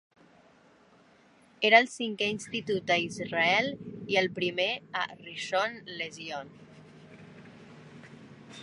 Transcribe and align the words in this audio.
Era 1.69 1.81
el 1.83 1.89
cinquè 1.95 2.29
institut 2.37 2.95
a 2.95 2.97
Israel 3.09 3.69
i 4.15 4.19
el 4.23 4.31
primer 4.41 4.69
a 5.03 5.05
Rishon 5.13 5.79
LeZion. 6.01 6.53